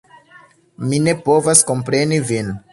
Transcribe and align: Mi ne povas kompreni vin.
Mi 0.87 0.99
ne 1.09 1.15
povas 1.29 1.63
kompreni 1.71 2.23
vin. 2.35 2.55